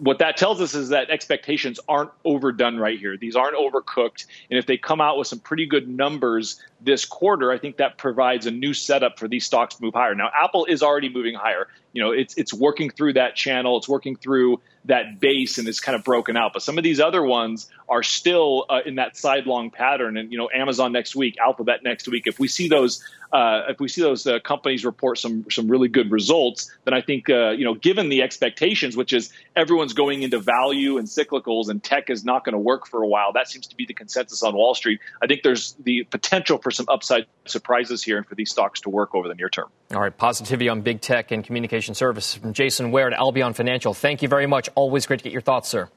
[0.00, 3.16] what that tells us is that expectations aren't overdone right here.
[3.16, 4.26] These aren't overcooked.
[4.50, 7.98] And if they come out with some pretty good numbers this quarter, I think that
[7.98, 10.14] provides a new setup for these stocks to move higher.
[10.14, 11.68] Now, Apple is already moving higher.
[11.92, 13.78] You know, it's it's working through that channel.
[13.78, 16.52] It's working through that base and it's kind of broken out.
[16.52, 20.16] But some of these other ones are still uh, in that sidelong pattern.
[20.16, 22.24] And you know, Amazon next week, Alphabet next week.
[22.26, 23.02] If we see those,
[23.32, 27.00] uh, if we see those uh, companies report some some really good results, then I
[27.00, 31.68] think uh, you know, given the expectations, which is everyone's going into value and cyclicals,
[31.68, 33.32] and tech is not going to work for a while.
[33.32, 35.00] That seems to be the consensus on Wall Street.
[35.22, 38.90] I think there's the potential for some upside surprises here and for these stocks to
[38.90, 39.68] work over the near term.
[39.94, 43.94] All right, positivity on big tech and communication services from Jason Ware at Albion Financial.
[43.94, 44.68] Thank you very much.
[44.74, 45.88] Always great to get your thoughts, sir.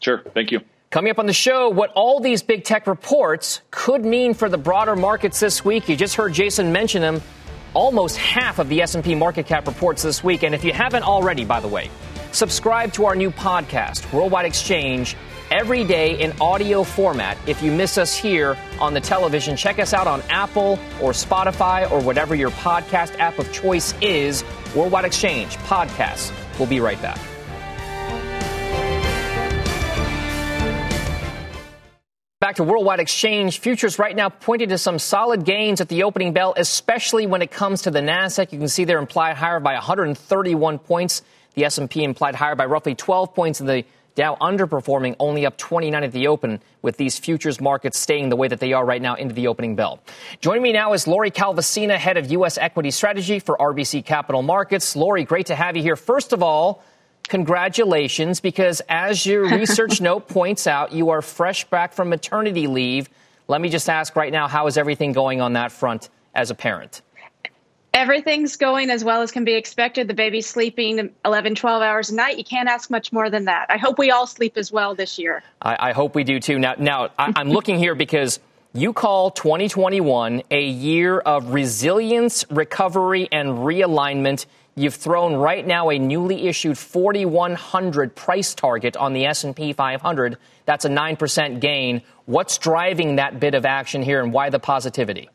[0.00, 0.22] Sure.
[0.34, 0.60] Thank you.
[0.90, 4.58] Coming up on the show, what all these big tech reports could mean for the
[4.58, 5.88] broader markets this week.
[5.88, 7.22] You just heard Jason mention them.
[7.72, 10.42] Almost half of the S&P market cap reports this week.
[10.42, 11.88] And if you haven't already, by the way,
[12.32, 15.16] subscribe to our new podcast, Worldwide Exchange,
[15.52, 17.36] every day in audio format.
[17.46, 21.88] If you miss us here on the television, check us out on Apple or Spotify
[21.92, 24.42] or whatever your podcast app of choice is.
[24.74, 26.32] Worldwide Exchange Podcasts.
[26.58, 27.20] We'll be right back.
[32.40, 36.32] Back to worldwide exchange, futures right now pointing to some solid gains at the opening
[36.32, 38.52] bell, especially when it comes to the Nasdaq.
[38.52, 41.22] You can see they're implied higher by 131 points.
[41.54, 43.84] The S&P implied higher by roughly 12 points, and the
[44.14, 48.48] Dow underperforming, only up 29 at the open, with these futures markets staying the way
[48.48, 50.00] that they are right now into the opening bell.
[50.40, 52.58] Joining me now is Lori Calvasina, head of U.S.
[52.58, 54.94] equity strategy for RBC Capital Markets.
[54.94, 55.96] Lori, great to have you here.
[55.96, 56.82] First of all,
[57.28, 63.08] congratulations, because as your research note points out, you are fresh back from maternity leave.
[63.48, 66.54] Let me just ask right now, how is everything going on that front as a
[66.54, 67.00] parent?
[67.94, 70.08] Everything's going as well as can be expected.
[70.08, 72.38] The baby's sleeping 11, 12 hours a night.
[72.38, 73.66] You can't ask much more than that.
[73.68, 75.42] I hope we all sleep as well this year.
[75.60, 76.58] I, I hope we do too.
[76.58, 78.40] Now, now I, I'm looking here because
[78.72, 84.46] you call 2021 a year of resilience, recovery, and realignment.
[84.74, 90.38] You've thrown right now a newly issued 4100 price target on the S&P 500.
[90.64, 92.00] That's a 9% gain.
[92.24, 95.28] What's driving that bit of action here and why the positivity?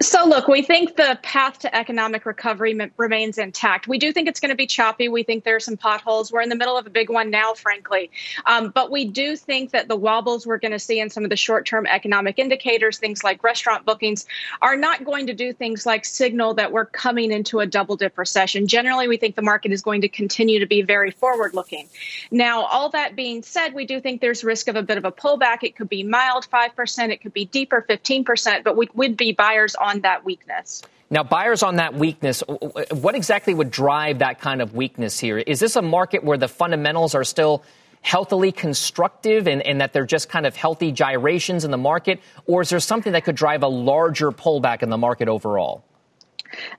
[0.00, 3.88] So, look, we think the path to economic recovery m- remains intact.
[3.88, 5.08] We do think it's going to be choppy.
[5.08, 6.30] We think there are some potholes.
[6.30, 8.10] We're in the middle of a big one now, frankly.
[8.44, 11.30] Um, but we do think that the wobbles we're going to see in some of
[11.30, 14.26] the short term economic indicators, things like restaurant bookings,
[14.62, 18.16] are not going to do things like signal that we're coming into a double dip
[18.18, 18.68] recession.
[18.68, 21.88] Generally, we think the market is going to continue to be very forward looking.
[22.30, 25.12] Now, all that being said, we do think there's risk of a bit of a
[25.12, 25.62] pullback.
[25.62, 29.55] It could be mild 5%, it could be deeper 15%, but we would be buying
[29.56, 30.82] buyers on that weakness.
[31.08, 32.42] Now, buyers on that weakness,
[32.90, 35.38] what exactly would drive that kind of weakness here?
[35.38, 37.62] Is this a market where the fundamentals are still
[38.02, 42.20] healthily constructive and, and, that they're just kind of healthy gyrations in the market?
[42.46, 45.84] Or is there something that could drive a larger pullback in the market overall?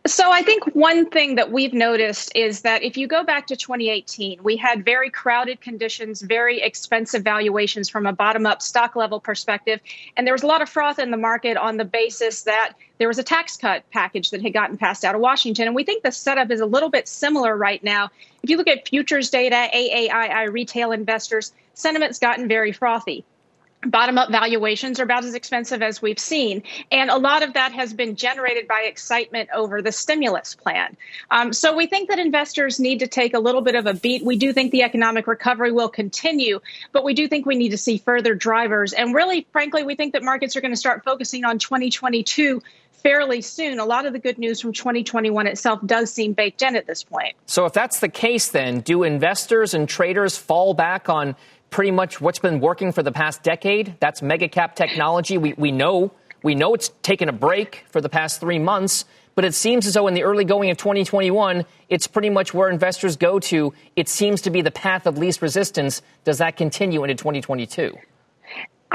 [0.06, 3.56] So I think one thing that we've noticed is that if you go back to
[3.56, 9.20] 2018, we had very crowded conditions, very expensive valuations from a bottom up stock level
[9.20, 9.80] perspective.
[10.16, 13.08] And there was a lot of froth in the market on the basis that there
[13.08, 15.68] was a tax cut package that had gotten passed out of Washington.
[15.68, 18.10] And we think the setup is a little bit similar right now.
[18.44, 23.26] If you look at futures data, AAII retail investors, sentiment's gotten very frothy
[23.86, 26.64] bottom up valuations are about as expensive as we've seen.
[26.92, 30.98] And a lot of that has been generated by excitement over the stimulus plan.
[31.30, 34.24] Um, so we think that investors need to take a little bit of a beat.
[34.26, 36.60] We do think the economic recovery will continue,
[36.92, 38.94] but we do think we need to see further drivers.
[38.94, 42.62] And really, frankly, we think that markets are going to start focusing on 2022
[43.08, 43.80] fairly soon.
[43.80, 47.04] A lot of the good news from 2021 itself does seem baked in at this
[47.04, 47.36] point.
[47.46, 51.36] So if that's the case, then do investors and traders fall back on
[51.70, 53.96] pretty much what's been working for the past decade.
[54.00, 55.38] That's mega cap technology.
[55.38, 56.12] We, we know
[56.44, 59.06] we know it's taken a break for the past three months,
[59.36, 62.70] but it seems as though in the early going of 2021, it's pretty much where
[62.70, 63.74] investors go to.
[63.96, 66.02] It seems to be the path of least resistance.
[66.24, 67.98] Does that continue into 2022?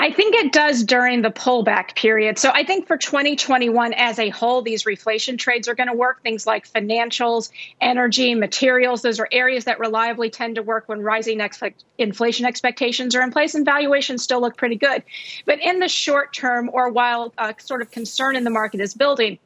[0.03, 2.37] I think it does during the pullback period.
[2.37, 6.21] So I think for 2021 as a whole, these reflation trades are going to work.
[6.25, 7.51] Things like financials,
[7.81, 11.41] energy, materials, those are areas that reliably tend to work when rising
[11.99, 15.05] inflation expectations are in place and valuations still look pretty good.
[15.47, 18.95] But in the short term, or while uh, sort of concern in the market is
[18.95, 19.39] building,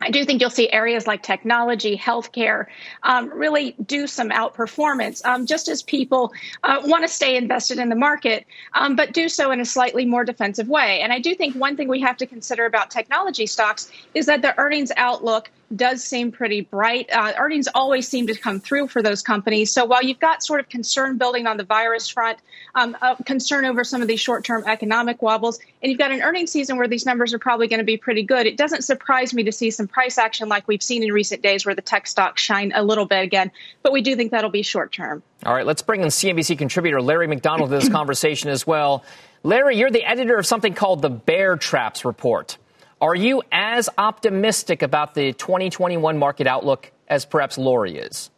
[0.00, 2.66] I do think you'll see areas like technology, healthcare
[3.02, 6.32] um, really do some outperformance, um, just as people
[6.64, 10.06] uh, want to stay invested in the market, um, but do so in a slightly
[10.06, 11.00] more defensive way.
[11.00, 14.42] And I do think one thing we have to consider about technology stocks is that
[14.42, 17.08] the earnings outlook does seem pretty bright.
[17.12, 19.72] Uh, earnings always seem to come through for those companies.
[19.72, 22.38] So while you've got sort of concern building on the virus front,
[22.74, 26.22] um, uh, concern over some of these short term economic wobbles, and you've got an
[26.22, 29.32] earnings season where these numbers are probably going to be pretty good, it doesn't surprise
[29.32, 32.06] me to see some price action like we've seen in recent days where the tech
[32.06, 33.50] stocks shine a little bit again.
[33.82, 35.22] But we do think that'll be short term.
[35.46, 39.04] All right, let's bring in CNBC contributor Larry McDonald to this conversation as well.
[39.42, 42.58] Larry, you're the editor of something called the Bear Traps Report.
[43.00, 48.30] Are you as optimistic about the 2021 market outlook as perhaps Lori is?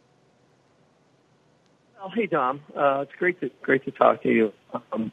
[1.99, 4.53] Well, hey Dom, uh, it's great to great to talk to you.
[4.91, 5.11] Um,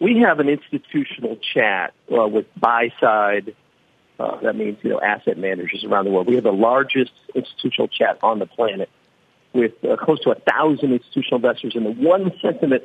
[0.00, 3.54] we have an institutional chat uh, with buy side.
[4.18, 6.26] Uh, that means you know asset managers around the world.
[6.26, 8.88] We have the largest institutional chat on the planet
[9.52, 11.74] with uh, close to a thousand institutional investors.
[11.76, 12.82] And the one sentiment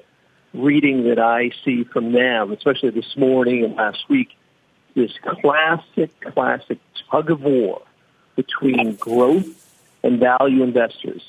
[0.54, 4.30] reading that I see from them, especially this morning and last week,
[4.96, 6.80] this classic, classic
[7.10, 7.82] tug of war
[8.36, 9.48] between growth
[10.04, 11.22] and value investors.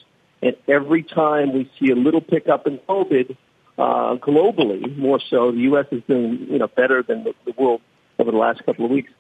[0.43, 3.37] And every time we see a little pickup in COVID
[3.79, 5.87] uh, globally, more so, the U.S.
[5.91, 7.81] has been, you know better than the, the world
[8.19, 9.11] over the last couple of weeks.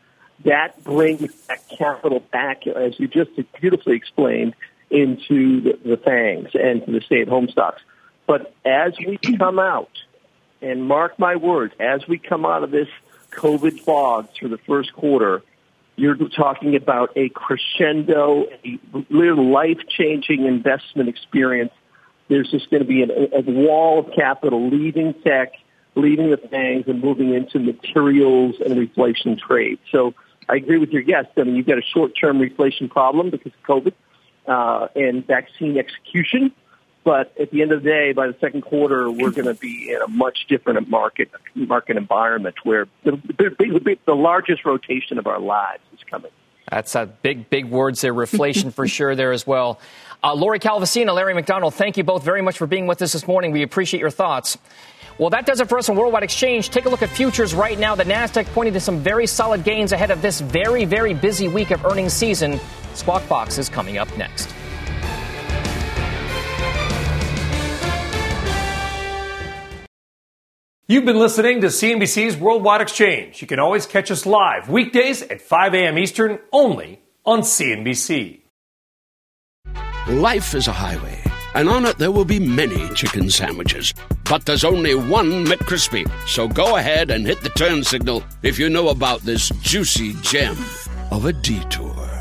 [0.44, 3.30] That brings that capital back, as you just
[3.60, 4.54] beautifully explained,
[4.90, 7.82] into the, the FANGs and to the stay-at-home stocks.
[8.26, 9.90] But as we come out,
[10.64, 12.88] and mark my words, as we come out of this
[13.34, 15.42] COVID fog through the first quarter,
[15.96, 18.78] you're talking about a crescendo, a
[19.12, 21.72] life-changing investment experience.
[22.28, 25.52] There's just going to be a, a wall of capital leaving tech,
[25.94, 29.78] leaving the FANGs, and moving into materials and reflation trade.
[29.92, 30.14] So
[30.48, 31.28] I agree with your guest.
[31.36, 33.92] I mean, you've got a short-term reflation problem because of COVID
[34.46, 36.52] uh, and vaccine execution.
[37.04, 39.92] But at the end of the day, by the second quarter, we're going to be
[39.92, 45.38] in a much different market market environment where the, the, the largest rotation of our
[45.38, 46.30] lives is coming.
[46.70, 48.14] That's a big, big words there.
[48.14, 49.78] Reflation for sure there as well.
[50.22, 53.28] Uh, Lori Calvasina, Larry McDonald, thank you both very much for being with us this
[53.28, 53.52] morning.
[53.52, 54.56] We appreciate your thoughts.
[55.18, 56.70] Well, that does it for us on Worldwide Exchange.
[56.70, 57.94] Take a look at futures right now.
[57.94, 61.70] The NASDAQ pointing to some very solid gains ahead of this very, very busy week
[61.70, 62.58] of earnings season.
[62.94, 64.52] Squawk Box is coming up next.
[70.86, 73.40] You've been listening to CNBC's Worldwide Exchange.
[73.40, 75.96] You can always catch us live weekdays at 5 a.m.
[75.96, 78.42] Eastern only on CNBC.
[80.08, 81.22] Life is a highway,
[81.54, 83.94] and on it there will be many chicken sandwiches.
[84.28, 86.06] But there's only one McCrispy.
[86.28, 90.58] So go ahead and hit the turn signal if you know about this juicy gem
[91.10, 92.13] of a detour.